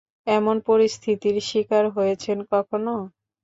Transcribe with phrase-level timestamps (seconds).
[0.29, 2.93] এমন পরিস্থিতির স্বীকার হয়েছেন কখনো?